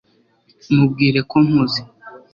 [0.75, 1.81] mubwire ko mpuze